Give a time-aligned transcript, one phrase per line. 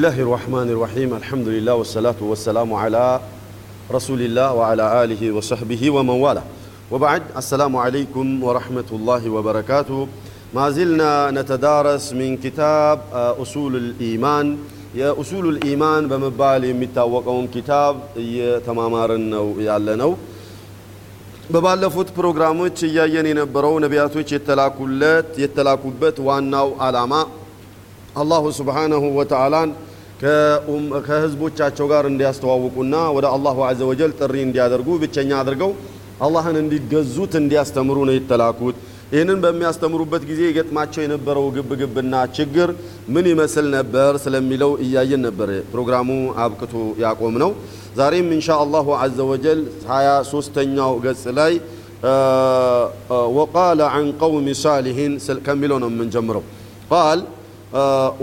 [0.00, 3.20] الله الرحمن الرحيم الحمد لله والصلاة والسلام على
[3.92, 6.42] رسول الله وعلى آله وصحبه ومن والاه
[6.90, 10.08] وبعد السلام عليكم ورحمة الله وبركاته
[10.54, 14.46] ما زلنا نتدارس من كتاب آه، أصول الإيمان
[14.94, 19.24] يا أصول الإيمان بمبال يمتاوقون كتاب يتمامارن
[19.68, 20.12] ያለነው
[21.54, 27.12] በባለፉት ፕሮግራሞች እያየን የነበረው ነቢያቶች የተላኩለት የተላኩበት ዋናው ዓላማ
[28.20, 29.70] አላሁ ስብሓነሁ ወተዓላን
[30.21, 35.71] ከህዝቦቻቸው ጋር እንዲያስተዋውቁና ወደ አላሁ አዘ ወጀል ጥሪ እንዲያደርጉ ብቸኛ አድርገው
[36.25, 38.75] አላህን እንዲገዙት እንዲያስተምሩ ነው የተላኩት።
[39.13, 42.69] ይህንን በሚያስተምሩበት ጊዜ የገጥማቸው የነበረው ግብግብና ችግር
[43.13, 46.09] ምን ይመስል ነበር ስለሚለው እያየን ነበር ፕሮግራሙ
[46.43, 47.51] አብቅቶ ያቆም ነው።
[47.99, 49.59] ዛሬም ኢንሻ አላሁ አዘ ወጀል
[49.89, 51.53] ሀያ ሶስተኛው ገጽ ላይ
[53.37, 55.13] ወቃለ አን ቀውሚ ሳሊሒን
[55.47, 56.45] ከሚለው ነው የምንጀምረው
[56.91, 57.19] ቃል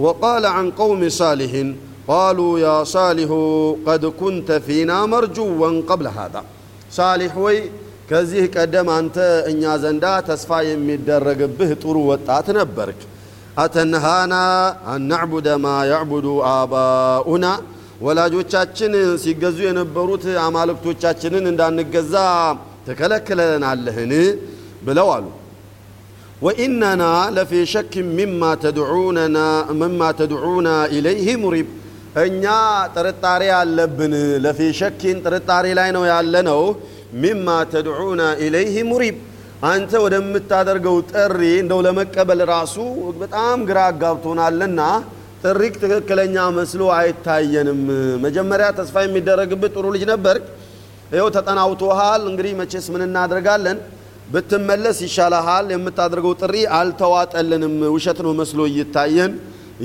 [0.07, 1.69] ወቃለ አን ቀውሚ ሳሊሒን
[2.08, 3.30] قالوا يا صالح
[3.88, 6.42] قد كنت فينا مرجوا قبل هذا
[6.92, 7.58] صالح ወይ
[8.10, 9.18] ከዚህ ቀደም አንተ
[9.52, 13.00] እኛ ዘንዳ ተስፋ የሚደረግብህ ጥሩ ወጣት ነበርክ
[13.64, 14.34] አተንሃና
[14.94, 17.46] አናዕቡደ ማ ያዕቡዱ አባኡና
[18.06, 22.16] ወላጆቻችን ሲገዙ የነበሩት አማልክቶቻችንን እንዳንገዛ
[22.88, 24.14] ትከለክለናለህን
[24.88, 25.26] ብለው አሉ
[26.46, 27.04] ወኢነና
[27.36, 29.38] ለፊ ሸክ ሚማ ተድዑነና
[29.82, 31.68] ሚማ ተድዑና ኢለይህ ሙሪብ
[32.19, 32.45] እኛ
[32.95, 34.15] ጥርጣሬ አለብን።
[34.45, 36.63] ለፊ ሸኪን ጥርጣሬ ላይ ነው ያለነው።
[37.15, 39.17] ሚማ ተድዑና ኢለይህ ሙሪብ
[39.65, 42.77] አንተ ወደምታደርገው ጥሪ እንደው ለመቀበል ራሱ
[43.21, 44.81] በጣም ግራ አጋብቶናልና
[45.45, 47.81] ጥሪክ ትክክለኛ መስሎ አይታየንም።
[48.25, 50.45] መጀመሪያ ተስፋ የሚደረግብህ ጥሩ ልጅ ነበርክ።
[51.13, 53.79] ይኸው ተጠናውቶሃል። እንግዲህ መቼስ ምን እናደርጋለን?
[54.33, 59.33] ብትመለስ ይሻልሃል። የምታደርገው ጥሪ አልተዋጠልንም፣ ውሸት ነው መስሎ እይታየን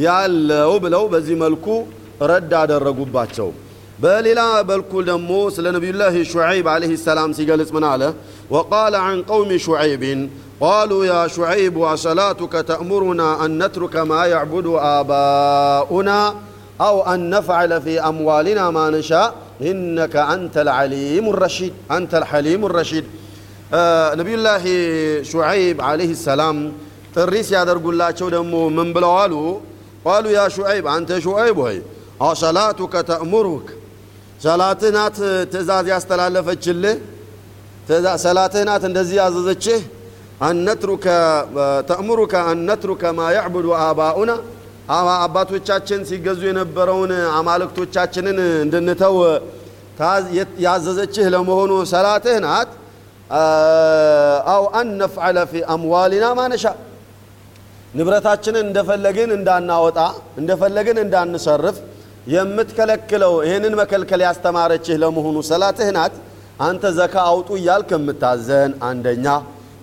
[0.03, 1.65] ያለው ብለው በዚህ መልኩ
[2.23, 3.49] ረድ አደረጉባቸው።
[3.99, 4.39] በሌላ
[4.69, 8.01] በኩል ደግሞ ስለ ነቢዩላህ ሹዐይብ ዓለይሂ ሰላም ሲገልጽ ምን አለ?
[8.55, 10.19] ወቃለ ዐን ቀውሚ ሹዐይብን
[10.61, 16.09] ቃሉ ያ ሹዐይብ አሰላቱከ ተእሙሩና አን ነትሩከ ማ ያዕቡዱ አባኡና
[16.81, 19.29] አው አን ነፍዐለ ፊ አምዋሊና ማ ነሻእ
[19.69, 23.05] ኢነከ አንተ ልዓሊሙ ረሺድ አንተ ልሐሊሙ ረሺድ
[24.19, 24.63] ነቢዩላህ
[25.31, 26.57] ሹዐይብ ዓለይሂ ሰላም
[27.15, 29.33] ጥሪ ሲያደርጉላቸው ደግሞ ምን ብለው አሉ?
[30.05, 31.77] ቃሉ ያ ሹዐይብ አንተ ሹዐይብ ሆይ
[32.21, 33.67] አሰላቱከ ተእሙሩክ።
[34.41, 35.17] ሰላትህ ናት
[35.51, 36.95] ትእዛዝ ያስተላለፈችልህ።
[38.25, 39.81] ሰላትህ ናት እንደዚህ ያዘዘችህ።
[40.41, 41.05] አነትሩከ
[41.89, 44.31] ተእሙሩከ አነትሩከ ማ ያዕቡዱ አባኡና።
[45.17, 49.15] አባቶቻችን ሲገዙ የነበረውን አማልክቶቻችንን እንድንተው
[50.65, 52.69] ያዘዘችህ ለመሆኑ ሰላትህ ናት?
[54.53, 56.65] አው አን ነፍዐለ ፊ አምዋሊና ማነሻ
[57.93, 59.99] ንብረታችንን እንደፈለግን እንዳናወጣ
[60.39, 61.77] እንደፈለግን እንዳንሰርፍ
[62.27, 66.13] የምትከለክለው ይህንን መከልከል ያስተማረችህ ለመሆኑ ሰላትህ ናት።
[66.63, 69.25] አንተ ዘካ አውጡ እያልክ የምታዘን አንደኛ።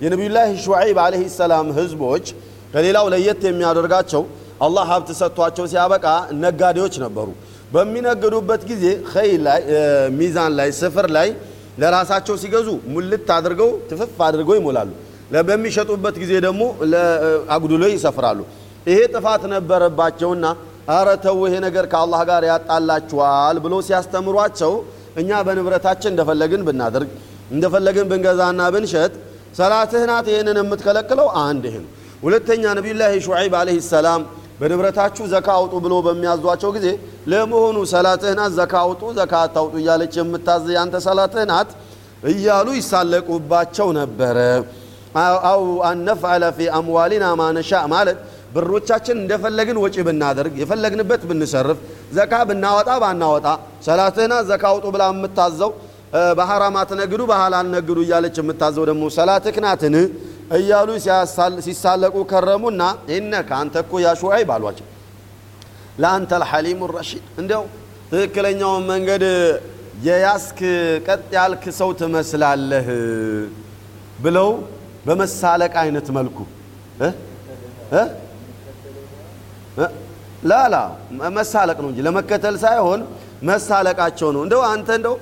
[0.03, 2.27] የነቢዩላህ ሹዐይብ ዓለይሂ ሰላም ህዝቦች
[2.75, 4.23] ከሌላው ለየት የሚያደርጋቸው
[4.67, 6.07] አላህ ሀብት ሰጥቷቸው ሲያበቃ
[6.45, 7.29] ነጋዴዎች ነበሩ።
[7.75, 9.61] በሚነግዱበት ጊዜ ኸይል ላይ
[10.19, 11.29] ሚዛን ላይ ስፍር ላይ
[11.81, 14.91] ለራሳቸው ሲገዙ ሙልት አድርገው ትፍፍ አድርገው ይሞላሉ።
[15.49, 16.63] በሚሸጡበት ጊዜ ደግሞ
[17.55, 18.41] አጉድሎ ይሰፍራሉ።
[18.87, 20.45] ይሄ ጥፋት ነበረባቸውና
[20.91, 24.73] አረ ተው ይሄ ነገር ከአላህ ጋር ያጣላችኋል ብሎ ሲያስተምሯቸው
[25.21, 27.11] እኛ በንብረታችን እንደፈለግን ብናደርግ
[27.51, 29.13] እንደፈለግን ብንገዛና ብንሸጥ
[29.59, 31.89] ሰላትህ ናት ይህንን የምትከለክለው አንድ ይህ ነው።
[32.23, 34.23] ሁለተኛ ነቢዩላህ ሹዐይብ ዓለይሂ ሰላም
[34.61, 36.87] በንብረታችሁ ዘካ አውጡ ብሎ በሚያዟቸው ጊዜ
[37.33, 41.71] ለመሆኑ ሰላትህ ናት ዘካ አውጡ ዘካ አታውጡ እያለች የምታዝ ያንተ ሰላትህ ናት
[42.31, 44.39] እያሉ ይሳለቁባቸው ነበረ።
[45.51, 48.19] አው አነፍዐለ ፊ አምዋሊና ማነሻ ማለት
[48.55, 51.79] ብሮቻችን እንደፈለግን ወጪ ብናደርግ የፈለግንበት ብንሰርፍ
[52.17, 53.47] ዘካ ብናወጣ ባናወጣ
[53.87, 55.71] ሰላትህ ናት ዘካ አውጡ ብላ የምታዘው
[56.39, 59.97] በሐራም አትነግዱ በሐላል ነግዱ እያለች የምታዘው ደግሞ ሰላትህ ናትን
[60.59, 60.89] እያሉ
[61.67, 62.83] ሲሳለቁ ከረሙና
[63.17, 64.51] ኢነከ አንተ እኮ ያ ሹዐይብ
[66.03, 67.65] ለአንተ ልሐሊሙ ረሺድ። እንዲያው
[68.11, 69.25] ትክክለኛውን መንገድ
[70.07, 70.61] የያስክ
[71.07, 72.87] ቀጥ ያልክ ሰው ትመስላለህ
[74.25, 74.49] ብለው
[75.07, 76.39] በመሳለቅ አይነት መልኩ
[80.51, 80.75] ላላ
[81.37, 83.01] መሳለቅ ነው እንጂ ለመከተል ሳይሆን
[83.49, 85.15] መሳለቃቸው ነው። እንደው አንተ እንደው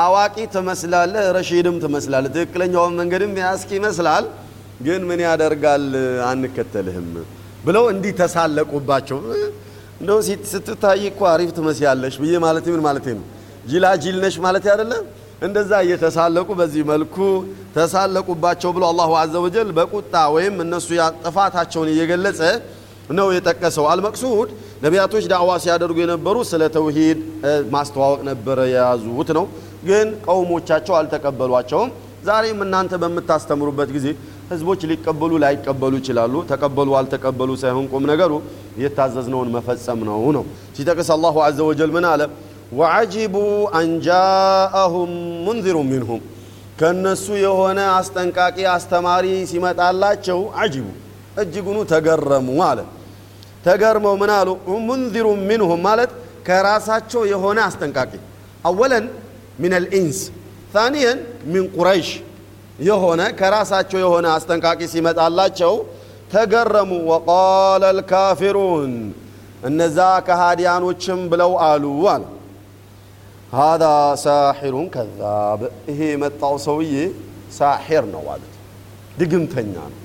[0.00, 4.24] አዋቂ ትመስላለህ፣ ረሺድም ትመስላለህ፣ ትክክለኛውን መንገድም ያስክ ይመስላል
[4.80, 5.84] ግን ምን ያደርጋል
[6.30, 7.08] አንከተልህም
[7.66, 9.18] ብለው እንዲህ ተሳለቁባቸው።
[10.00, 10.18] እንደው
[10.52, 13.24] ስትታይ እኮ አሪፍ ትመስያለሽ ብዬ ማለት ምን ማለት ነው?
[13.70, 15.04] ጅላጅል ነሽ ማለት አይደለም።
[15.42, 17.16] እንደዛ እየተሳለቁ በዚህ መልኩ
[17.76, 20.86] ተሳለቁባቸው ብሎ አላሁ አዘ ወጀል በቁጣ ወይም እነሱ
[21.24, 22.40] ጥፋታቸውን እየገለጸ
[23.10, 24.48] ነው የጠቀሰው። አልመቅሱድ
[24.82, 27.18] ነቢያቶች ዳዕዋ ሲያደርጉ የነበሩ ስለ ተውሂድ
[27.74, 29.44] ማስተዋወቅ ነበረ የያዙት ነው።
[29.84, 31.90] ግን ቀውሞቻቸው አልተቀበሏቸውም።
[32.26, 34.06] ዛሬም እናንተ በምታስተምሩበት ጊዜ
[34.50, 38.32] ህዝቦች ሊቀበሉ ላይቀበሉ ይችላሉ። ተቀበሉ አልተቀበሉ ሳይሆን ቁም ነገሩ
[38.82, 40.44] የታዘዝነውን መፈጸም ነው ነው
[40.76, 42.22] ሲጠቅስ አላሁ ዐዘ ወጀል ምን አለ?
[42.72, 43.34] ወዐጂቡ
[43.80, 45.12] አንጃአሁም
[45.46, 46.22] ሙንዚሩ ሚንሁም
[46.80, 50.86] ከእነሱ የሆነ አስጠንቃቂ አስተማሪ ሲመጣላቸው አጂቡ
[51.42, 52.78] እጅጉኑ ተገረሙ አለ።
[53.66, 54.48] ተገርመው ምን አሉ?
[54.86, 56.10] ሙንዚሩ ሚንሁም ማለት
[56.48, 58.12] ከራሳቸው የሆነ አስጠንቃቂ
[58.64, 59.04] አወለን
[59.60, 60.18] ሚን አልኢንስ
[60.74, 61.18] ታኒየን
[61.52, 62.08] ሚን ቁረይሽ
[62.86, 65.74] የሆነ ከራሳቸው የሆነ አስጠንቃቂ ሲመጣላቸው
[66.32, 68.92] ተገረሙ። ወቃለ ልካፊሩን
[69.68, 71.84] እነዛ ከሃዲያኖችም ብለው አሉ
[72.14, 72.24] አለ
[73.52, 73.84] ሃዛ
[74.24, 75.60] ሳሒሩን ከዛብ
[75.90, 76.94] ይሄ የመጣው ሰውዬ
[77.56, 78.52] ሳሒር ነው ማለት
[79.18, 80.00] ድግምተኛ ነው፣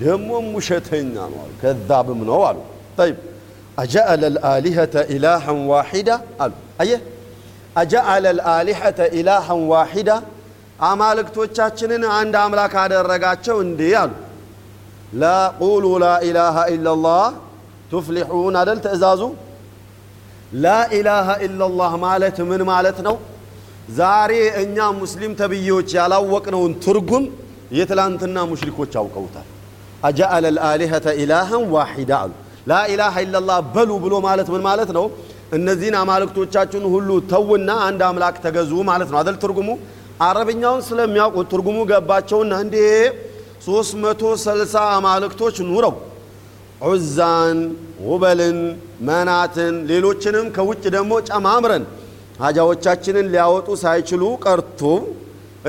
[0.00, 2.58] ደግሞም ውሸተኛ ነው አሉ። ከዛብም ነው አሉ።
[2.98, 3.16] ጠይብ
[3.78, 6.10] አጀአለ ልአሊሀተ ኢላሃን ዋሒዳ
[6.44, 6.52] አሉ።
[6.82, 7.00] አየህ
[7.76, 10.10] አጀአለ ልአሊሐተ ኢላሃን ዋሒዳ
[10.88, 14.12] አማልክቶቻችንን አንድ አምላክ አደረጋቸው እንዴ አሉ።
[15.20, 17.22] ላቁሉ ላኢላሃ ኢላላህ
[17.92, 19.22] ቱፍሊሑን አደል ትእዛዙ።
[20.58, 23.16] ላኢላሃ ኢላላህ ማለት ምን ማለት ነው?
[23.98, 27.24] ዛሬ እኛ ሙስሊም ተብዬዎች ያላወቅነውን ትርጉም
[27.78, 29.46] የትላንትና ሙሽሪኮች አውቀውታል።
[30.04, 32.32] አጀአለ ልአሊሀተ ኢላሃን ዋሒዳ አሉ።
[32.68, 35.04] ላኢላሃ ኢላላህ በሉ ብሎ ማለት ምን ማለት ነው?
[35.56, 39.68] እነዚህን አማልክቶቻችሁን ሁሉ ተውና አንድ አምላክ ተገዙ ማለት ነው አደል ትርጉሙ።
[40.26, 42.76] አረብኛውን ስለሚያውቁት ትርጉሙ ገባቸውና እንዴ
[43.66, 45.94] ሶስት መቶ ስልሳ አማልክቶች ኑረው
[46.88, 47.58] ዑዛን፣
[48.08, 48.58] ውበልን፣
[49.08, 51.84] መናትን ሌሎችንም ከውጭ ደግሞ ጨማምረን
[52.42, 54.80] ሀጃዎቻችንን ሊያወጡ ሳይችሉ ቀርቶ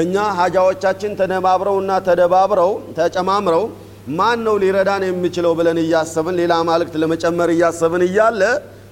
[0.01, 3.63] እኛ ሀጃዎቻችን ተነባብረውና ተደባብረው ተጨማምረው
[4.17, 8.41] ማን ነው ሊረዳን የሚችለው ብለን እያሰብን ሌላ አማልክት ለመጨመር እያሰብን እያለ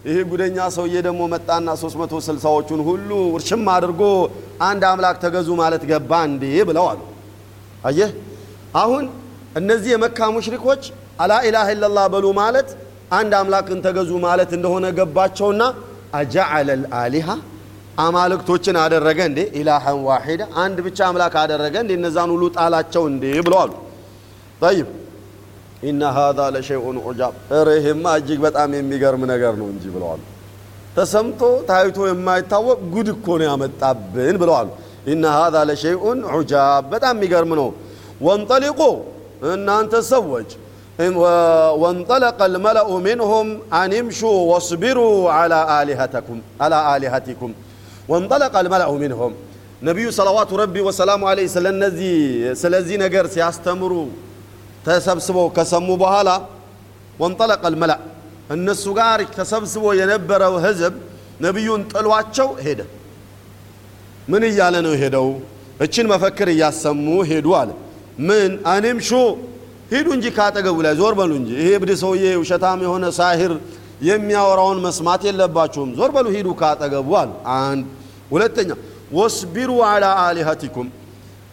[0.08, 4.02] ይህ ጉደኛ ሰውዬ ደግሞ መጣና 360ዎቹን ሁሉ ውርሽም አድርጎ
[4.68, 7.00] አንድ አምላክ ተገዙ ማለት ገባ እንዴ ብለው አሉ።
[7.90, 8.12] አየህ?
[8.82, 9.04] አሁን
[9.60, 10.84] እነዚህ የመካ ሙሽሪኮች
[11.24, 12.70] አላኢላሃ ኢለላህ በሉ ማለት
[13.20, 15.62] አንድ አምላክን ተገዙ ማለት እንደሆነ ገባቸውና
[16.20, 17.28] አጀዐለ ልአሊሃ
[18.06, 19.40] አማልክቶችን አደረገ እንዴ?
[19.60, 21.92] ኢላሃን ዋሒዳ አንድ ብቻ አምላክ አደረገ እንዴ?
[22.00, 23.24] እነዛን ሁሉ ጣላቸው እንዴ?
[23.48, 23.74] ብለው አሉ።
[24.62, 24.88] ጠይብ
[25.84, 30.22] ኢነ ሃዛ ለሸይኡን ዑጃብ ኧረ ይሄማ እጅግ በጣም የሚገርም ነገር ነው እንጂ ብለዋሉ።
[30.96, 34.70] ተሰምቶ ታይቶ የማይታወቅ ጉድ እኮ ነው ያመጣብን ብለዋሉ።
[35.12, 37.68] ኢነ ሃዛ ለሸይኡን ዑጃብ በጣም የሚገርም ነው።
[38.28, 38.80] ወንጠሊቁ
[39.50, 40.50] እናንተ ሰዎች
[41.82, 43.48] ወንጠለቀ ልመለኡ ሚንሁም
[43.80, 44.20] አኒምሹ
[44.52, 45.00] ወስቢሩ
[45.36, 45.54] ዐላ
[46.90, 47.52] አሊሀቲኩም
[48.12, 49.34] ወንጠለቀ ልመለኡ ሚንሁም
[49.88, 52.14] ነቢዩ ሰለዋቱ ረቢ ወሰላሙ ዐለይሂ ስለነዚህ
[52.62, 53.94] ስለዚህ ነገር ሲያስተምሩ
[54.88, 56.30] ተሰብስበው ከሰሙ በኋላ
[57.20, 58.02] ወንጠለቀ ልመላእ
[58.56, 60.94] እነሱ ጋር ተሰብስቦ የነበረው ህዝብ
[61.46, 62.80] ነቢዩን ጥሏቸው ሄደ።
[64.32, 65.28] ምን እያለ ነው ሄደው?
[65.84, 67.00] እችን መፈክር እያሰሙ
[67.30, 67.70] ሄዱ አለ።
[68.28, 69.10] ምን አኒምሹ
[69.92, 73.52] ሂዱ እንጂ ካጠገቡ ላይ ዞር በሉ እንጂ ይሄ እብድ ሰውዬ ውሸታም የሆነ ሳሂር
[74.08, 77.86] የሚያወራውን መስማት የለባችሁም። ዞር በሉ ሂዱ ካጠገቡ አሉ። አንድ
[78.32, 78.70] ሁለተኛ
[79.18, 80.88] ወስቢሩ ዐላ አሊሀቲኩም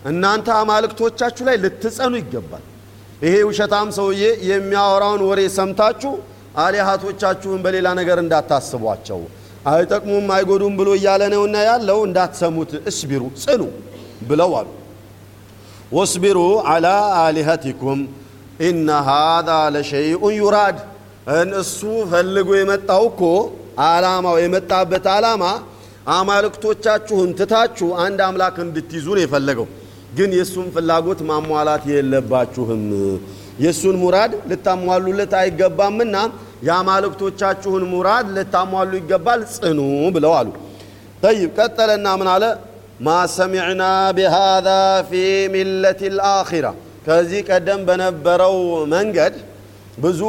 [0.05, 2.65] እናንተ አማልክቶቻችሁ ላይ ልትጸኑ ይገባል።
[3.25, 6.13] ይሄ ውሸታም ሰውዬ የሚያወራውን ወሬ ሰምታችሁ
[6.65, 9.21] አሊሃቶቻችሁን በሌላ ነገር እንዳታስቧቸው፣
[9.71, 13.63] አይጠቅሙም አይጎዱም ብሎ እያለ ነውና ያለው እንዳትሰሙት፣ እስቢሩ ጽኑ
[14.29, 14.69] ብለው አሉ።
[15.93, 16.39] ወስቢሩ
[16.69, 16.87] ዐላ
[17.23, 18.01] አሊሀቲኩም
[18.61, 20.79] ኢነ ሃዛ ለሸይኡን ዩራድ
[21.61, 23.23] እሱ ፈልጎ የመጣው እኮ
[23.87, 25.45] አላማው የመጣበት አላማ
[26.15, 29.67] አማልክቶቻችሁን ትታችሁ አንድ አምላክ እንድትይዙ ነው የፈለገው።
[30.17, 32.83] ግን የእሱን ፍላጎት ማሟላት የለባችሁም።
[33.61, 36.17] የእሱን ሙራድ ልታሟሉለት አይገባምና
[36.69, 39.79] የአማልክቶቻችሁን ሙራድ ልታሟሉ ይገባል፣ ጽኑ
[40.15, 40.49] ብለው አሉ።
[41.23, 42.45] ጠይብ ቀጠለና ምን አለ?
[43.01, 43.83] ማ ሰሚዕና
[44.17, 44.69] ቢሃዛ
[45.09, 45.13] ፊ
[45.55, 46.67] ሚለት ልአኺራ
[47.07, 48.57] ከዚህ ቀደም በነበረው
[48.93, 49.35] መንገድ
[49.99, 50.21] ብዙ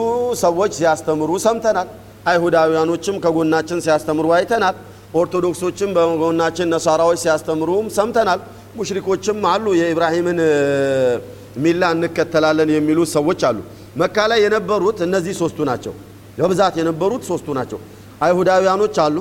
[0.42, 1.88] ሰዎች ሲያስተምሩ ሰምተናል።
[2.27, 4.75] አይሁዳውያኖችም ከጎናችን ሲያስተምሩ አይተናል።
[5.15, 8.39] ኦርቶዶክሶችም በጎናችን ነሳራዎች ሲያስተምሩም ሰምተናል።
[8.75, 10.39] ሙሽሪኮችም አሉ። የኢብራሂምን
[11.63, 13.58] ሚላ እንከተላለን የሚሉ ሰዎች አሉ።
[14.01, 15.94] መካ ላይ የነበሩት እነዚህ ሶስቱ ናቸው።
[16.39, 17.79] በብዛት የነበሩት ሶስቱ ናቸው።
[18.25, 19.17] አይሁዳውያኖች አሉ፣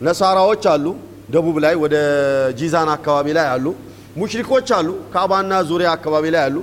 [0.00, 0.86] ነሳራዎች አሉ፣
[1.34, 1.94] ደቡብ ላይ ወደ
[2.58, 3.66] ጂዛን አካባቢ ላይ አሉ።
[4.20, 6.56] ሙሽሪኮች አሉ፣ ካባና ዙሪያ አካባቢ ላይ አሉ።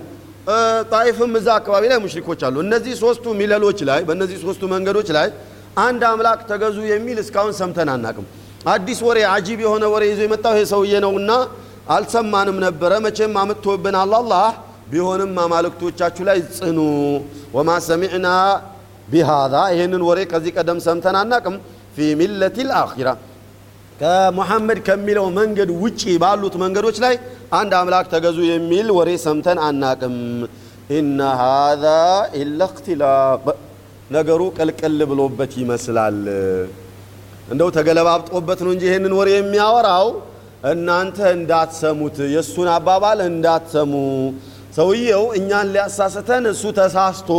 [0.93, 5.27] ጣይፍም እዛ አካባቢ ላይ ሙሽሪኮች አሉ። እነዚህ ሶስቱ ሚለሎች ላይ በእነዚህ ሶስቱ መንገዶች ላይ
[5.79, 8.25] አንድ አምላክ ተገዙ የሚል እስካሁን ሰምተን አናቅም።
[8.73, 11.31] አዲስ ወሬ አጂብ የሆነ ወሬ ይዞ የመጣው ይሄ ሰውዬ ነውና
[11.87, 14.47] አልሰማንም ነበረ። መቼም አምጥቶብናል አላህ።
[14.91, 16.79] ቢሆንም አማልክቶቻችሁ ላይ ጽኑ።
[17.55, 18.27] ወማ ሰሚዕና
[19.11, 21.55] ቢሃዛ። ይህንን ወሬ ከዚህ ቀደም ሰምተን አናቅም።
[21.95, 23.09] ፊ ሚለት ልአኪራ
[23.99, 27.15] ከሙሐመድ ከሚለው መንገድ ውጪ ባሉት መንገዶች ላይ
[27.53, 30.15] አንድ አምላክ ተገዙ የሚል ወሬ ሰምተን አናቅም።
[30.93, 31.85] ኢነ ሃዛ
[32.39, 33.43] ኢላ እክትላቅ
[34.11, 36.17] ነገሩ ቅልቅል ብሎበት ይመስላል።
[37.53, 40.07] እንደው ተገለባብጦበት ነው እንጂ ይህንን ወሬ የሚያወራው
[40.63, 43.93] እናንተ እንዳትሰሙት የእሱን አባባል እንዳትሰሙ
[44.77, 47.29] ሰውየው እኛን ሊያሳስተን እሱ ተሳስቶ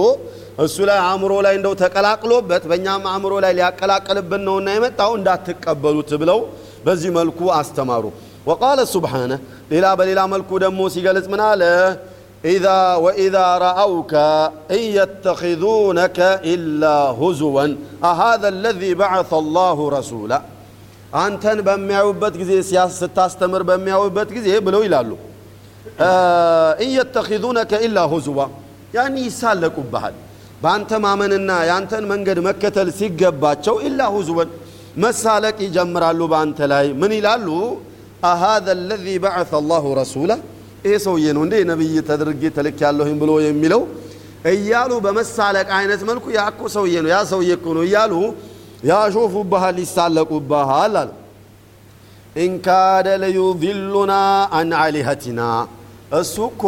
[0.64, 6.40] እሱ ላይ አእምሮ ላይ እንደው ተቀላቅሎበት በእኛም አእምሮ ላይ ሊያቀላቅልብን ነውና የመጣው እንዳትቀበሉት ብለው
[6.86, 8.04] በዚህ መልኩ አስተማሩ
[8.50, 9.40] ወቃለ ሱብሓነህ
[9.72, 11.62] ሌላ በሌላ መልኩ ደግሞ ሲገልጽ ምን አለ
[12.52, 12.66] ኢዛ
[13.04, 14.14] ወኢዛ ረአውከ
[14.76, 16.18] እን የተኪዙነከ
[16.52, 16.82] ኢላ
[17.20, 17.72] ሁዝወን
[18.10, 20.32] አሃذ ለዚ በዓث አላሁ ረሱላ
[21.14, 22.52] አንተን በሚያዩበት ጊዜ
[22.96, 25.10] ስታስተምር በሚያዩበት ጊዜ ብለው ይላሉ።
[26.84, 28.38] እየተኪዙነከ ኢላ ሁዝዋ።
[28.96, 30.14] ያን ይሳለቁብሃል።
[30.62, 34.50] በአንተ ማመንና የአንተን መንገድ መከተል ሲገባቸው ኢላ ሁዝወን
[35.04, 37.48] መሳለቅ ይጀምራሉ በአንተ ላይ። ምን ይላሉ?
[38.24, 40.36] አሃذ الذي بعث الله رسوله
[40.84, 43.82] ይሄ ሰውዬ ነው እንዴ ነብይ ተደርጌ ተልክ ያለሁኝ ብሎ የሚለው
[44.52, 48.12] እያሉ በመሳለቅ አይነት መልኩ ያኮ ሰውዬ ነው ያ ሰውዬ እኮ ነው እያሉ
[48.84, 51.10] ያሾፉብሃል ይሳለቁብሃል አለ።
[52.36, 54.12] ኢንካደ ለዩذሉና
[54.58, 55.40] አን አሊሀቲና
[56.20, 56.64] እሱ እኮ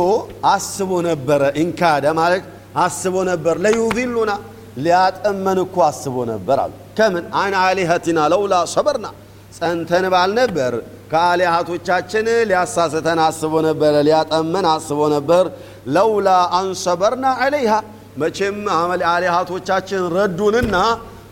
[0.53, 2.45] አስቦ ነበረ። ኢንካደ ማለት
[2.85, 4.33] አስቦ ነበር። ለዩذሉና
[4.85, 7.25] ሊያጠመን እኮ አስቦ ነበር አሉ። ከምን?
[7.41, 9.07] አን አሊሀቲና ለውላ ሰበርና።
[9.57, 10.73] ጸንተን ባልነበር
[11.13, 15.45] ከአሊሃቶቻችን ሊያሳስተን አስቦ ነበረ ሊያጠመን አስቦ ነበር።
[15.89, 17.73] ለውላ አንሰበርና አለይሃ
[18.17, 18.59] መቼም
[19.11, 20.77] አሊሃቶቻችን ረዱንና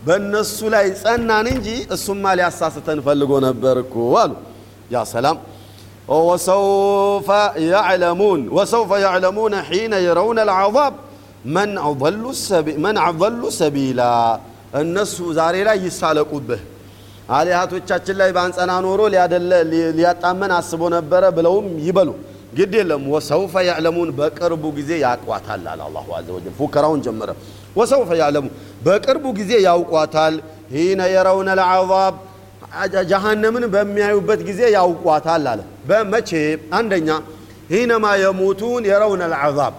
[0.04, 4.32] በእነሱ ላይ ጸናን እንጂ እሱማ ሊያሳስተን ፈልጎ ነበር እኮ አሉ።
[4.92, 5.36] ያ ሰላም
[6.28, 7.28] ወሰውፈ
[7.68, 10.94] ያዕለሙን ወሰውፈ ያዕለሙነ ሒነ የረውነ ልዓዛብ
[12.84, 14.00] መን አበሉ ሰቢላ።
[14.80, 16.62] እነሱ ዛሬ ላይ ይሳለቁብህ
[17.30, 19.00] አሊያቶቻችን ላይ በአንጸና ኖሮ
[19.96, 22.08] ሊያጣመን አስቦ ነበረ ብለውም ይበሉ
[22.58, 27.30] ግድ የለም። ወሰውፈ ያዕለሙን በቅርቡ ጊዜ ያቋታል አለ አላሁ አዘ ወጀል። ፉከራውን ጀመረ።
[27.76, 28.52] ወሰውፈ ያዕለሙን
[28.84, 30.34] በቅርቡ ጊዜ ያውቋታል።
[30.74, 32.14] ሂነ የረውነ ልዓዛብ
[33.10, 36.30] ጀሃነምን በሚያዩበት ጊዜ ያውቋታል አለ። በመቼ?
[36.78, 37.08] አንደኛ
[37.72, 39.74] ሂነማ የሙቱን የረውነ ልዓዛብ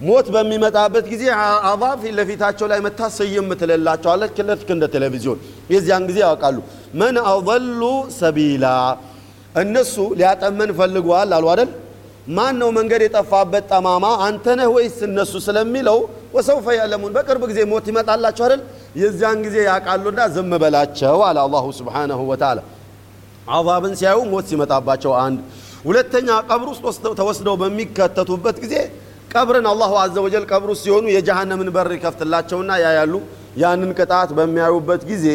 [0.00, 1.24] ሞት በሚመጣበት ጊዜ
[1.68, 5.38] አዛብ ፊት ለፊታቸው ላይ መታ ስይም ትልላቸዋለች ልክ እንደ ቴሌቪዥን
[5.72, 6.58] የዚያን ጊዜ ያውቃሉ።
[7.00, 7.82] መን አضሉ
[8.18, 8.66] ሰቢላ
[9.62, 11.70] እነሱ ሊያጠመን ፈልገዋል አሉ አደል
[12.28, 14.04] ማን ነው መንገድ የጠፋበት ጠማማ?
[14.26, 14.44] አንተ
[14.74, 15.98] ወይስ እነሱ ስለሚለው
[16.32, 17.12] ወሰውፈ ያለሙን?
[17.16, 18.60] በቅርብ ጊዜ ሞት ይመጣላቸው አይደል?
[19.00, 22.60] የዚያን ጊዜ ያውቃሉና ዝም በላቸው አለ አላሁ ስብሓነሁ ወተዓላ።
[23.54, 25.38] አዛብን ሲያዩ ሞት ሲመጣባቸው አንድ።
[25.86, 26.82] ሁለተኛ ቀብር ውስጥ
[27.20, 28.74] ተወስደው በሚከተቱበት ጊዜ
[29.32, 33.14] ቀብርን አላሁ አዘ ወጀል ቀብር ውስጥ ሲሆኑ የጀሃነምን በር ይከፍትላቸውና ያያሉ።
[33.62, 35.26] ያንን ቅጣት በሚያዩበት ጊዜ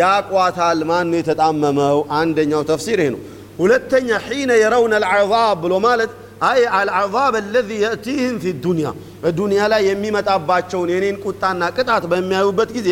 [0.00, 1.98] ያቋታል ማን የተጣመመው?
[2.18, 3.20] አንደኛው ተፍሲር ይሄ ነው።
[3.60, 6.10] ሁለተኛ ሒነ የረውነ አልዓዛብ ብሎ ማለት
[6.40, 8.88] አይ አልዓዛብ አለዚ የእቲህም ፊ ዱንያ።
[9.22, 12.90] በዱንያ ላይ የሚመጣባቸውን የኔን ቁጣና ቅጣት በሚያዩበት ጊዜ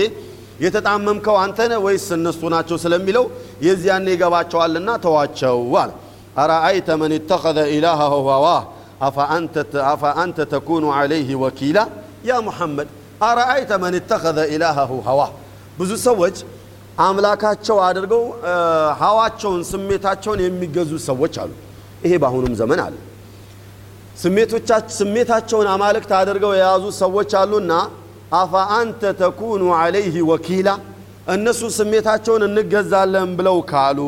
[0.65, 3.25] የተጣመምከው አንተነ ወይስ እነሱ ናቸው ስለሚለው
[3.67, 5.91] የዚያኔ ይገባቸዋልና ተዋቸው አለ።
[6.43, 8.61] أرأيت من اتخذ إلهه هواه?
[9.93, 11.79] أفأنت تكون عليه وكيلا?
[12.29, 12.89] يا ሙሐመድ
[13.29, 15.31] أرأيت من اتخذ إلهه هواه?
[15.81, 16.37] ብዙ ሰዎች
[17.01, 18.23] አምላካቸው አድርገው
[19.03, 21.53] ሀዋቸውን ስሜታቸውን የሚገዙ ሰዎች አሉ።
[22.05, 22.95] ይሄ በአሁኑም ዘመን አለ
[24.99, 27.73] ስሜታቸውን አማልክት አድርገው የያዙ ሰዎች አሉና
[28.39, 30.69] أفأنت تكون عليه وكيلا
[31.35, 33.99] እነሱ ስሜታቸውን እንገዛለን ብለው ካሉ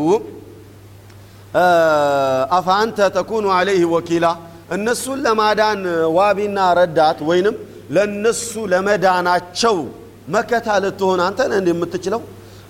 [2.59, 4.27] አፋ አንተ ተኩኑ ዓለይህ ወኪላ
[4.77, 5.81] እነሱን ለማዳን
[6.19, 7.55] ዋቢና ረዳት ወይንም
[7.95, 9.77] ለእነሱ ለመዳናቸው
[10.35, 12.21] መከታ ልትሆን አንተ ነህ የምትችለው?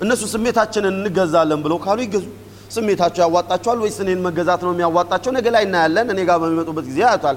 [0.04, 2.24] እነሱ ስሜታችንን እንገዛለን ብለው ካሉ ይገዙ
[2.70, 5.30] ስሜታቸው ያዋጣቸዋል ወይስ እኔን መገዛት ነው የሚያዋጣቸው?
[5.36, 7.36] ነገ ላይ እናያለን። እኔ ጋር በሚመጡበት ጊዜ ያዩታል።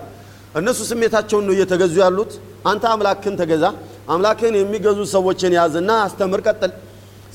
[0.56, 2.32] እነሱ ስሜታቸውን ነው እየተገዙ ያሉት።
[2.72, 3.66] አንተ አምላክን ተገዛ።
[4.10, 6.72] አምላክን የሚገዙ ሰዎችን ያዝና አስተምር ቀጥል።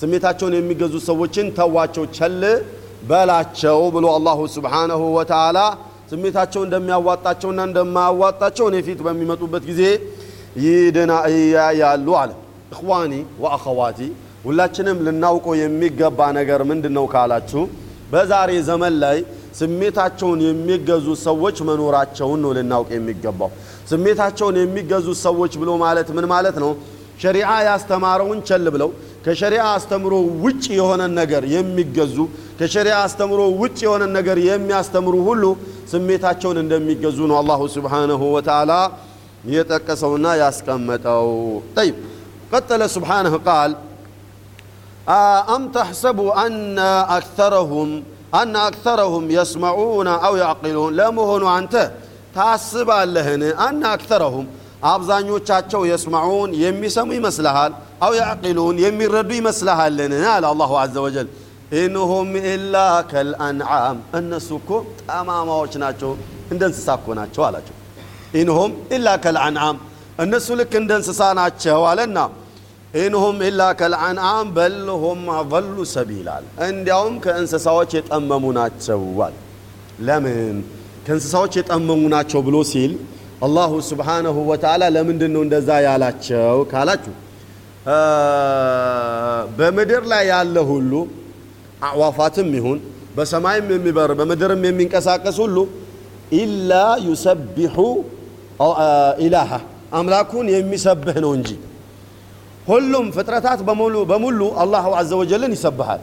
[0.00, 2.42] ስሜታቸውን የሚገዙ ሰዎችን ተዋቸው ቸል
[3.08, 5.58] በላቸው ብሎ አላሁ ስብሓነሁ ወተዓላ
[6.10, 9.82] ስሜታቸው እንደሚያዋጣቸውና እንደማያዋጣቸው እኔ ፊት በሚመጡበት ጊዜ
[10.64, 11.12] ይድና
[11.54, 12.30] ያያሉ አለ።
[12.72, 13.12] እኽዋኒ
[13.42, 13.98] ወአኸዋቲ
[14.44, 17.62] ሁላችንም ልናውቀው የሚገባ ነገር ምንድን ነው ካላችሁ
[18.12, 19.18] በዛሬ ዘመን ላይ
[19.58, 23.50] ስሜታቸውን የሚገዙ ሰዎች መኖራቸውን ነው ልናውቅ የሚገባው።
[23.90, 26.70] ስሜታቸውን የሚገዙ ሰዎች ብሎ ማለት ምን ማለት ነው?
[27.22, 28.90] ሸሪዓ ያስተማረውን ቸል ብለው
[29.24, 30.12] ከሸሪዓ አስተምሮ
[30.44, 32.16] ውጭ የሆነን ነገር የሚገዙ
[32.58, 35.44] ከሸሪዓ አስተምሮ ውጭ የሆነን ነገር የሚያስተምሩ ሁሉ
[35.92, 38.72] ስሜታቸውን እንደሚገዙ ነው አላሁ ስብሓነሁ ወተዓላ
[39.52, 41.28] የጠቀሰውና ያስቀመጠው።
[41.76, 41.96] ጠይብ
[42.52, 43.72] ቀጠለ ስብሓነሁ ቃል
[45.55, 48.03] أم تحسب أن أكثرهم
[48.33, 51.75] أن أكثرهم يسمعون أو يعقلون لا مهنوا أنت
[52.35, 54.45] تحسب اللهن أن أكثرهم
[54.91, 57.73] አብዛኞቻቸው የስማዑን የሚሰሙ ይመስልሃል
[58.05, 61.27] አው ያዕቂሉን የሚረዱ ይመስልሃልን አለ አላሁ አዘ ወጀል
[61.81, 62.75] ኢንሁም ኢላ
[63.11, 64.69] ከልአንዓም እነሱ እኮ
[65.05, 66.11] ጠማማዎች ናቸው
[66.53, 67.75] እንደ እንስሳ እኮ ናቸው አላቸው
[68.41, 69.77] ኢንሁም ኢላ ከልአንዓም
[70.25, 72.17] እነሱ ልክ እንደ እንስሳ ናቸው አለና
[72.94, 78.44] ኢንሁም ኢላ ከልአንዓም በልሁም አሉ ሰቢላል። እንዲያውም ከእንስሳዎች የጠመሙ
[79.20, 79.34] አለ።
[80.06, 80.56] ለምን?
[81.06, 82.92] ከእንስሳዎች የጠመሙ ናቸው ብሎ ሲል
[83.44, 87.14] አላሁ ስብሓነሁ ወተዓላ ለምንድን ነው እንደዛ ያላቸው ካላችሁ
[89.58, 90.92] በምድር ላይ ያለ ሁሉ
[91.88, 92.78] አዕዋፋትም ይሁን
[93.16, 95.56] በሰማይም የሚበር በምድርም የሚንቀሳቀስ ሁሉ
[96.38, 96.72] ኢላ
[97.06, 97.76] ዩሰቢሑ
[99.24, 99.50] ኢላሃ
[99.98, 101.50] አምላኩን የሚሰብህ ነው እንጂ
[102.68, 103.60] ሁሉም ፍጥረታት
[104.10, 106.02] በሙሉ አላሁ አዘ ወጀልን ይሰብሃል።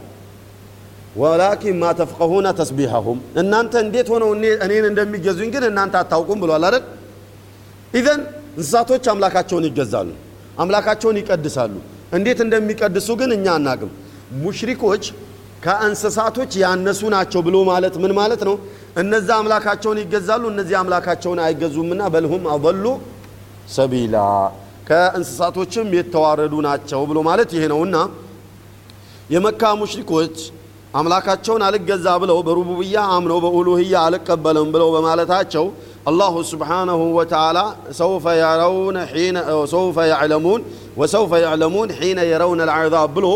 [1.16, 4.30] ወላኪን ማ ተፍቀሁነ ተስቢሐሁም። እናንተ እንዴት ሆነው
[4.66, 6.84] እኔን እንደሚገዙኝ ግን እናንተ አታውቁም ብሏል አይደል?
[7.94, 8.22] ኢዘን
[8.58, 10.10] እንስሳቶች አምላካቸውን ይገዛሉ
[10.60, 11.74] አምላካቸውን ይቀድሳሉ።
[12.18, 13.92] እንዴት እንደሚቀድሱ ግን እኛ አናቅም።
[14.44, 15.04] ሙሽሪኮች
[15.66, 18.56] ከእንስሳቶች ያነሱ ናቸው ብሎ ማለት ምን ማለት ነው?
[19.02, 22.86] እነዛ አምላካቸውን ይገዛሉ እነዚህ አምላካቸውን አይገዙምና በልሁም አضሉ
[23.76, 24.16] ሰቢላ
[24.88, 27.98] ከእንስሳቶችም የተዋረዱ ናቸው ብሎ ማለት ይሄ ነውና
[29.34, 30.36] የመካ ሙሽሪኮች
[30.94, 35.66] አምላካቸውን አልገዛ ብለው በሩቡብያ አምነው በኡሉህያ አልቀበልም ብለው በማለታቸው
[36.10, 37.60] አላሁ ስብሓነሁ ወተዓላ
[38.00, 38.98] ሰውፈ የረውነ
[39.74, 40.62] ሰውፈ ያዕለሙን
[41.02, 43.28] ወሰውፈ ያዕለሙን ሒነ የረውነ ልዓዛብ ብሎ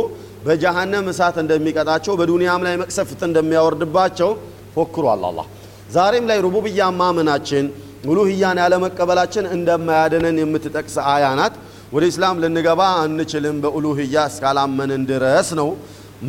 [0.46, 4.30] በጀሃነም እሳት እንደሚቀጣቸው በዱንያም ላይ መቅሰፍት እንደሚያወርድባቸው
[4.76, 5.48] ፎክሯል አላህ።
[5.96, 7.66] ዛሬም ላይ ሩቡብያ ማመናችን
[8.04, 11.56] ኡሉህያን ያለመቀበላችን እንደማያደነን የምትጠቅስ አያ ናት።
[11.96, 15.70] ወደ ኢስላም ልንገባ አንችልም በኡሉህያ እስካላመንን ድረስ ነው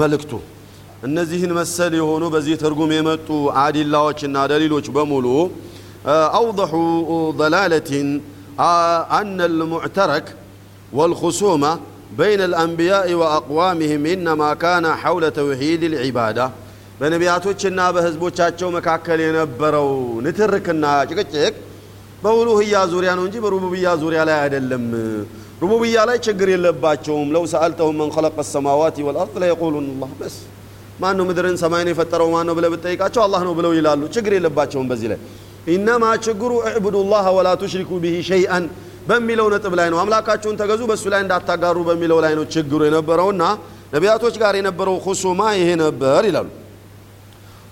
[0.00, 0.32] መልእክቱ።
[1.08, 3.28] እነዚህን መሰል የሆኑ በዚህ ትርጉም የመጡ
[3.62, 5.26] አዲላዎችና ደሊሎች በሙሉ
[6.36, 6.72] አውضሑ
[7.40, 8.08] ضላለትን
[9.18, 10.26] አነ ልሙዕተረክ
[10.98, 11.64] ወልኹሱማ
[12.18, 16.46] በይነ الأنبياء وأقوامهم إنما كان حول توحيد العبادة
[17.00, 19.88] በነቢያቶችና በህዝቦቻቸው መካከል የነበረው
[20.24, 21.52] ንትርክና ጭቅጭቅ
[22.22, 24.84] በኡሉህያ ዙሪያ ነው እንጂ በሩቡብያ ዙሪያ ላይ አይደለም።
[25.62, 30.36] ሩቡብያ ላይ ችግር የለባቸውም። ለው ሰአልተሁም መን ኸለቀ ሰማዋት ወልአርድ ለየቁሉን ላህ በስ።
[31.00, 32.28] ማን ነው ምድርን ሰማይን የፈጠረው?
[32.34, 35.18] ማን ነው ብለህ ብትጠይቃቸው አላህ ነው ብለው ይላሉ። ችግር የለባቸውም በዚህ ላይ።
[35.70, 38.64] ኢነማ ችግሩ እዕቡዱ ላህ ወላ ቱሽሪኩ ብሂ ሸይአን
[39.08, 43.42] በሚለው ነጥብ ላይ ነው። አምላካችሁን ተገዙ በእሱ ላይ እንዳታጋሩ በሚለው ላይ ነው ችግሩ የነበረውና
[43.94, 46.48] ነቢያቶች ጋር የነበረው ሁሱማ ይሄ ነበር ይላሉ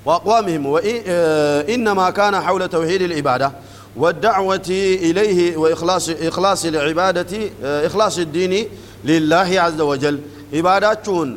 [0.07, 3.51] وأقوامهم وإنما كان حول توحيد العبادة
[3.97, 4.69] والدعوة
[5.07, 8.53] إليه وإخلاص إخلاص العبادة إخلاص الدين
[9.05, 10.19] لله عز وجل
[10.53, 11.27] عباداتشون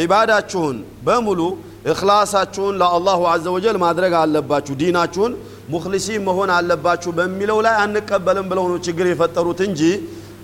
[0.00, 1.48] عباداتشون بملو
[1.86, 5.30] إخلاصاتشون لا الله عز وجل ما أدرك على لباتشو ديناتشون
[5.74, 9.82] مخلصين مهون على لباتشو بملو لا أنقبلن بلو ችግር የፈጠሩት እንጂ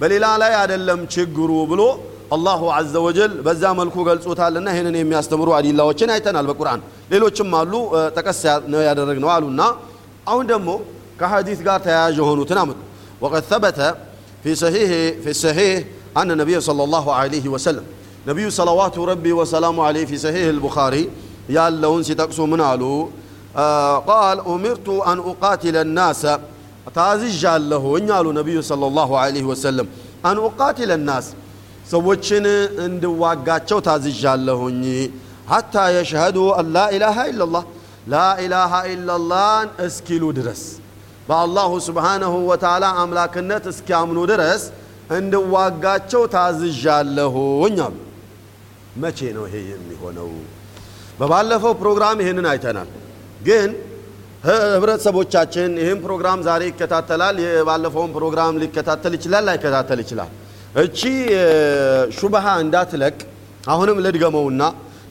[0.01, 1.83] በሌላ ላይ አይደለም ችግሩ ብሎ
[2.37, 6.81] አላሁ አዘ ወጀል በዛ መልኩ ገልጾታልና ይህንን የሚያስተምሩ አዲላዎችን አይተናል በቁርአን
[7.13, 7.73] ሌሎችም አሉ
[8.17, 8.41] ጠቀስ
[8.73, 9.63] ነው ያደረግነው አሉና
[10.33, 10.69] አሁን ደግሞ
[11.21, 12.79] ከሐዲት ጋር ተያያዥ የሆኑትን አመጡ
[13.25, 13.79] ወቀድ ثبت
[14.45, 14.91] في صحيح
[15.23, 15.75] في الصحيح
[16.21, 17.85] أن النبي صلى الله عليه وسلم
[18.31, 21.05] نبي صلوات ربي وسلامه عليه في صحيح البخاري
[21.57, 22.83] ያለውን ሲጠቅሱ ምን አሉ
[24.09, 26.23] ቃል ኡሚርቱ አን ኡቃትለ ናስ
[26.99, 29.87] ታዝዣለሁኝ አሉ ነቢዩ صلى الله عليه وسلم
[30.29, 31.27] አን ኡቃትለ ናስ
[31.90, 32.46] ሰዎችን
[32.86, 34.82] እንድዋጋቸው ታዝዣለሁኝ።
[35.52, 37.64] ሐታ የሽሀዱ አን ላኢላሃ ኢላላህ
[38.14, 40.62] ላኢላሃ ኢላላህን እስኪሉ ድረስ
[41.28, 44.62] በአላሁ ስብሓነሁ ወተዓላ አምላክነት እስኪያምኑ ድረስ
[45.18, 47.98] እንድዋጋቸው ታዝዣለሁኝ አሉ።
[49.02, 50.30] መቼ ነው ይሄ የሚሆነው?
[51.20, 52.90] በባለፈው ፕሮግራም ይህንን አይተናል።
[53.48, 53.70] ግን
[54.48, 60.32] ህብረተሰቦቻችን ይህን ፕሮግራም ዛሬ ይከታተላል። የባለፈውን ፕሮግራም ሊከታተል ይችላል ላይከታተል ይችላል
[60.76, 61.00] እቺ
[62.18, 63.16] ሹብሃ እንዳትለቅ
[63.68, 64.62] አሁንም ልድገመውና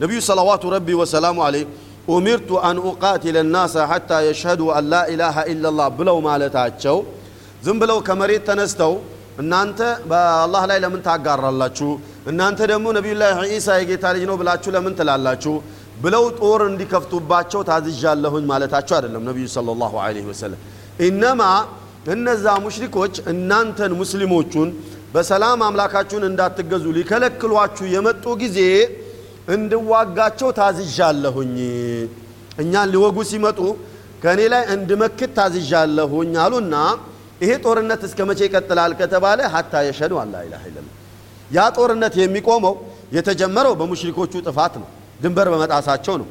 [0.03, 1.65] ነቢዩ ሰለዋቱ ረቢ ወሰላሙ አለይ
[2.09, 6.97] ኡሚርቱ አን ኡቃትለ ናሰ ሐታ የሽሀዱ አን ላ ኢላሃ ኢላላህ ብለው ማለታቸው
[7.65, 8.93] ዝም ብለው ከመሬት ተነስተው
[9.43, 11.89] እናንተ በአላህ ላይ ለምን ታጋራላችሁ?
[12.31, 15.55] እናንተ ደግሞ ነቢዩላህ ዒሳ የጌታ ልጅ ነው ብላችሁ ለምን ትላላችሁ?
[16.03, 20.61] ብለው ጦር እንዲከፍቱባቸው ታዝዣለሁኝ ማለታቸው አይደለም ነቢዩ ሰለላሁ ዐለይሂ ወሰለም።
[21.09, 21.43] ኢነማ
[22.15, 24.69] እነዛ ሙሽሪኮች እናንተን ሙስሊሞቹን
[25.15, 28.59] በሰላም አምላካችሁን እንዳትገዙ ሊከለክሏችሁ የመጡ ጊዜ
[29.55, 31.55] እንድዋጋቸው ታዝዣለሁኝ
[32.63, 33.61] እኛን ሊወጉ ሲመጡ
[34.23, 36.75] ከእኔ ላይ እንድመክት ታዝዣለሁኝ አሉና
[37.43, 40.95] ይሄ ጦርነት እስከ መቼ ይቀጥላል ከተባለ ሀታ የሸዱ አላ ኢላሃ ኢለላህ
[41.51, 42.75] ያ ጦርነት የሚቆመው
[43.17, 44.89] የተጀመረው በሙሽሪኮቹ ጥፋት ነው፣
[45.23, 46.27] ድንበር በመጣሳቸው ነው።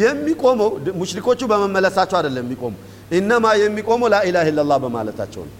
[0.00, 2.78] የሚቆመው ሙሽሪኮቹ በመመለሳቸው አይደለም የሚቆመው፣
[3.18, 5.54] ኢነማ የሚቆመው ላኢላህ ኢለላህ በማለታቸው ነው።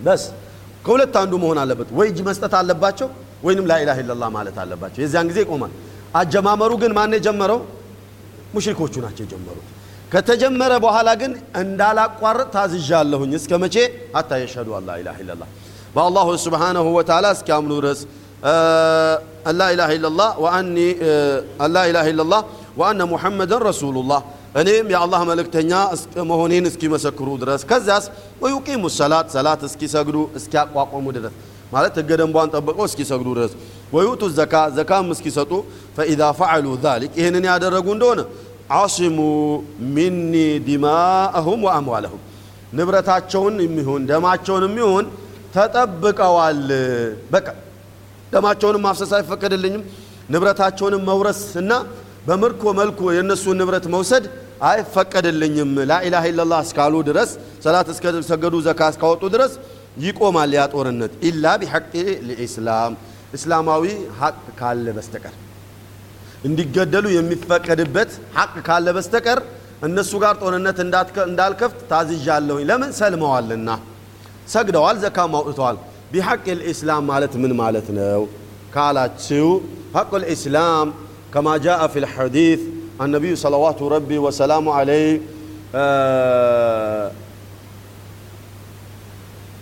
[0.00, 0.24] በስ
[0.86, 3.08] ከሁለት አንዱ መሆን አለበት። ወይ እጅ መስጠት አለባቸው
[3.46, 5.72] ወይንም ላኢላህ ኢለላህ ማለት አለባቸው። የዚያን ጊዜ ይቆማል።
[6.20, 7.60] አጀማመሩ ግን ማን የጀመረው?
[8.54, 9.66] ሙሽሪኮቹ ናቸው የጀመሩት።
[10.12, 13.76] ከተጀመረ በኋላ ግን እንዳላቋርጥ ታዝዣለሁኝ። እስከ መቼ?
[14.16, 15.48] ሀታ የሽሀዱ አን ላኢላሃ ኢለላህ
[15.94, 18.00] በአላሁ ስብሓነሁ ወተዓላ እስኪያምኑ ድረስ
[19.50, 20.76] አላኢላሃ ኢለላህ ወአኒ
[21.64, 22.40] አላኢላሃ ኢለላህ
[22.76, 24.20] ወአነ ሙሐመደን ረሱሉላህ
[24.60, 25.72] እኔም የአላህ መልእክተኛ
[26.30, 28.04] መሆኔን እስኪመሰክሩ ድረስ ከዚያስ
[28.42, 31.34] ወዩቂሙ ሰላት ሰላት እስኪሰግዱ እስኪያቋቋሙ ድረስ
[31.72, 33.52] ማለት ህገ ደንቧን ጠብቀው እስኪሰግዱ ድረስ
[33.94, 35.52] ወዩቱ ዘካ ዘካም እስኪሰጡ
[35.96, 38.20] ፈኢዛ ፈዓሉ ዛሊክ ይህንን ያደረጉ እንደሆነ
[38.76, 39.18] አሲሙ
[39.96, 40.32] ሚኒ
[40.68, 42.22] ዲማአሁም ወአምዋለሁም
[42.76, 45.04] ንብረታቸውን የሚሆን ደማቸውን የሚሆን
[45.56, 46.62] ተጠብቀዋል።
[47.32, 47.46] በቃ
[48.32, 49.82] ደማቸውንም ማፍሰስ አይፈቀድልኝም፣
[50.32, 51.72] ንብረታቸውንም መውረስ እና
[52.26, 54.24] በምርኮ መልኩ የእነሱን ንብረት መውሰድ
[54.70, 57.30] አይፈቀድልኝም። ላኢላሃ ኢለላህ እስካሉ ድረስ
[57.64, 59.52] ሰላት እስከሰገዱ ዘካ እስካወጡ ድረስ
[60.04, 61.92] ይቆማል ያ ጦርነት። ኢላ ቢሐቅ
[62.28, 62.92] ልኢስላም
[63.36, 63.84] እስላማዊ
[64.20, 65.34] ሐቅ ካለ በስተቀር
[66.46, 69.38] እንዲገደሉ የሚፈቀድበት ሐቅ ካለ በስተቀር
[69.86, 70.78] እነሱ ጋር ጦርነት
[71.26, 73.68] እንዳልከፍት ታዝዣለሁኝ። ለምን ሰልመዋልና፣
[74.48, 75.76] ሰግደዋል፣ ዘካም አውጥተዋል።
[76.12, 78.22] ቢሐቅ ልኢስላም ማለት ምን ማለት ነው
[78.74, 79.48] ካላችሁ
[79.96, 80.88] ሐቅ ልኢስላም
[81.33, 82.61] ከማ ጃአ ፊ ልሐዲት
[83.05, 85.11] النبي صلوات ربي وسلامه عليه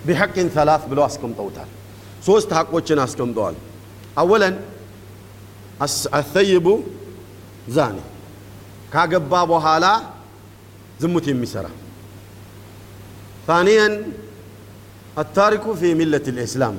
[0.07, 1.69] بحق ثلاث ብለው አስቀምጠውታል።
[2.27, 3.55] ሶስት ሐቆችን አስቀምጠዋል።
[4.21, 4.55] አወለን
[6.19, 6.67] አሰይቡ
[7.75, 7.97] ዛኒ
[8.93, 9.85] ካገባ በኋላ
[11.01, 11.67] ዝሙት የሚሰራ
[13.49, 13.87] ثانيا
[15.17, 16.75] التارك في ملة الإسلام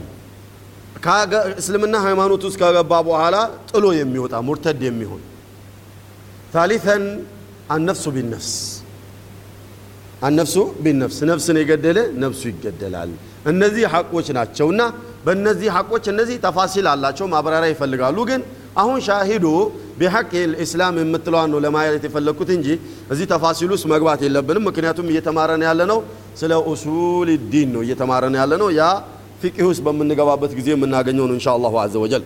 [1.59, 3.35] እስልምና ሃይማኖት ውስጥ ከገባ በኋላ
[3.69, 5.21] ጥሎ የሚወጣ ሙርተድ የሚሆን
[6.53, 7.03] ታሊተን
[7.75, 8.49] አነፍሱ ቢነፍስ
[10.27, 13.09] አነፍሱ ቢነፍስ ነፍስን የገደለ ነፍሱ ይገደላል።
[13.51, 14.81] እነዚህ ሐቆች ናቸውና
[15.25, 18.41] በእነዚህ ሐቆች እነዚህ ተፋሲል አላቸው፣ ማብራሪያ ይፈልጋሉ። ግን
[18.81, 19.45] አሁን ሻሂዱ
[19.99, 22.67] ቢሐቅ ልእስላም የምትለዋን ነው ለማየት የፈለግኩት እንጂ
[23.13, 25.99] እዚህ ተፋሲል ውስጥ መግባት የለብንም። ምክንያቱም እየተማረን ያለ ነው
[26.41, 28.83] ስለ ኡሱል ዲን ነው እየተማረን ያለ ነው ያ
[29.42, 32.24] ፊቅህ ውስጥ በምንገባበት ጊዜ የምናገኘው ነው ኢንሻ አላሁ አዘ ወጀል።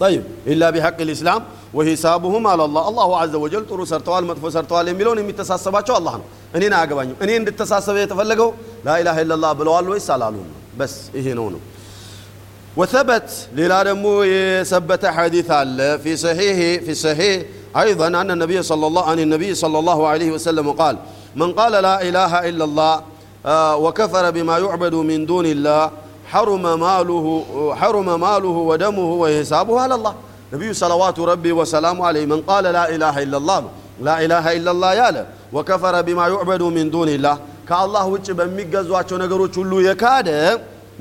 [0.00, 1.42] ጠይብ ኢላ ቢሐቅ ልእስላም
[1.78, 7.16] ወሂሳቡሁም አላላህ አላሁ አዘ ወጀል ጥሩ ሰርተዋል መጥፎ ሰርተዋል የሚለውን የሚተሳሰባቸው አላህ ነው። እኔን አያገባኝም።
[7.24, 8.50] እኔ እንድተሳሰበ የተፈለገው
[8.86, 11.62] ላኢላሃ ኢለላህ ብለዋል ወይስ አላሉም ነው። በስ ይሄ ነው ነው
[12.76, 17.36] وثبت ሌላ ደግሞ የሰበተ ሐዲት አለ في صحيح في صحيح
[17.76, 20.94] أيضا أن النبي صلى الله عن النبي صلى الله عليه وسلم قال
[21.36, 22.94] من قال لا إله إلا الله
[23.84, 25.82] وكفر بما يعبد من دون الله
[26.32, 27.26] حرم ماله
[27.80, 30.14] حرم ماله ودمه وحسابه على الله
[30.52, 33.70] ነቢዩ ሰለዋቱ ረቢ ወሰላሙ አለይህ መን ቃለ ላ ኢላሃ ኢለላህ ነው
[34.06, 35.16] ላ ኢላሃ ኢለላህ ያለ
[35.56, 37.36] ወከፈረ ቢማ ዩዕበዱ ሚን ዱንላህ
[37.68, 40.28] ከአላህ ውጭ በሚገዟቸው ነገሮች ሁሉ የካደ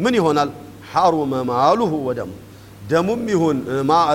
[0.04, 0.50] ምን ይሆናል
[0.94, 2.32] ሐሩመ ማሉሁ ወደሙ
[2.92, 3.58] ደሙም ይሁን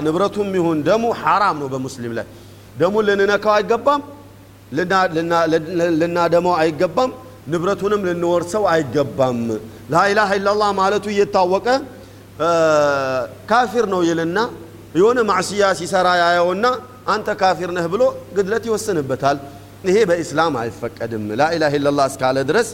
[0.06, 2.26] ንብረቱም ይሁን ደሙ ሐራም ነው በሙስሊም ላይ
[2.80, 4.00] ደሙን ልንነካው አይገባም
[6.00, 7.10] ልናደመው አይገባም
[7.52, 9.40] ንብረቱንም ልንወርሰው አይገባም
[9.92, 11.66] ላኢላሃ ኢለላህ ማለቱ እየታወቀ
[13.50, 14.38] ካፊር ነው ይልና
[14.98, 16.66] የሆነ ማዕስያ ሲሰራ ያየውና
[17.14, 18.02] አንተ ካፊር ነህ ብሎ
[18.36, 19.38] ግድለት ይወስንበታል።
[19.86, 22.68] ይሄ በኢስላም አይፈቀድም። ላኢላሃ ኢለላህ እስካለ ድረስ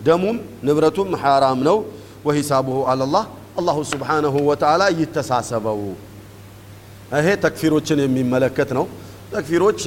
[0.00, 1.78] ደሙም ንብረቱም ሐራም ነው።
[2.26, 3.24] ወሂሳቡሁ አለላህ
[3.60, 5.80] አላሁ ስብሓነሁ ወተዓላ ይተሳሰበው።
[7.16, 8.84] ይሄ ተክፊሮችን የሚመለከት ነው።
[9.32, 9.80] ተክፊሮች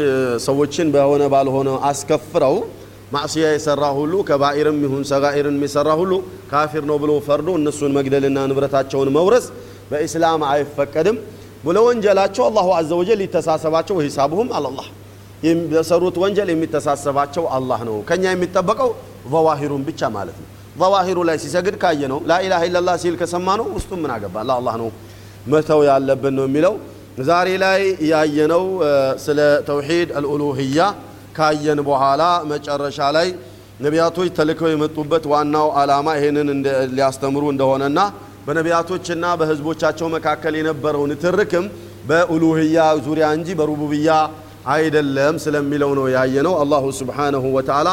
[0.46, 2.56] ሰዎችን በሆነ ባልሆነ አስከፍረው
[3.13, 6.13] ማዕስያ የሰራ ሁሉ ከባኢርም ይሁን ሰጋኢርን የሰራ ሁሉ
[6.51, 9.47] ካፊር ነው ብሎ ፈርዶ እነሱን መግደልና ንብረታቸውን መውረስ
[9.91, 11.19] በኢስላም አይፈቀድም።
[11.69, 14.87] ለወንጀላቸው አላሁ አዘ ወጀል ሊተሳሰባቸው ሂሳቡሁም አላላህ
[15.73, 18.91] በሰሩት ወንጀል የሚተሳሰባቸው አላህ ነው። ከኛ የሚጠበቀው
[19.33, 20.49] ዘዋሂሩን ብቻ ማለት ነው።
[20.81, 24.89] ዘዋሂሩ ላይ ሲሰግድ ካየ ነው ላኢላሃ ኢለላህ ሲል ከሰማ ነው ውስጡ ምን አገባ ለአላህ ነው
[25.53, 26.75] መተው ያለብን ነው የሚለው።
[27.29, 28.65] ዛሬ ላይ ያየነው
[29.25, 30.81] ስለ ተውሂድ አልኡሉህያ
[31.39, 32.23] ካየን በኋላ
[32.53, 33.29] መጨረሻ ላይ
[33.85, 36.49] ነቢያቶች ተልከው የመጡበት ዋናው ዓላማ ይህንን
[36.97, 37.99] ሊያስተምሩ እንደሆነና
[38.47, 41.65] በነቢያቶችና በህዝቦቻቸው መካከል የነበረውን ትርክም
[42.09, 44.11] በኡሉህያ ዙሪያ እንጂ በሩቡብያ
[44.75, 47.89] አይደለም ስለሚለው ነው ያየነው። አላሁ ስብሓነሁ ወተዓላ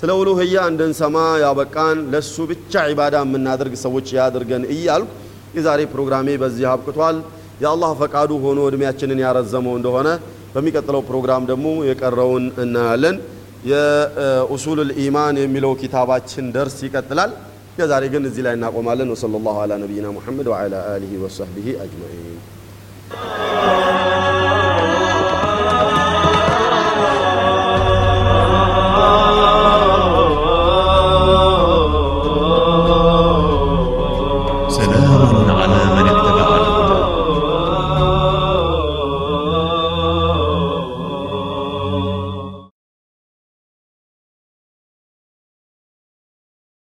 [0.00, 5.10] ስለ ኡሉህያ እንድንሰማ ያበቃን ለሱ ብቻ ዒባዳ የምናደርግ ሰዎች ያድርገን እያልኩ
[5.56, 7.16] የዛሬ ፕሮግራሜ በዚህ አብቅቷል።
[7.62, 10.08] የአላህ ፈቃዱ ሆኖ እድሜያችንን ያረዘመው እንደሆነ
[10.54, 13.16] በሚቀጥለው ፕሮግራም ደግሞ የቀረውን እናያለን።
[13.70, 17.32] የኡሱል ኢማን የሚለው ኪታባችን ደርስ ይቀጥላል።
[17.78, 22.38] የዛሬ ግን እዚህ ላይ እናቆማለን። ወሰለ ላሁ አላ ነቢይና ሙሐመድ ወዓላ አሊሂ ወሰህቢሂ አጅመዒን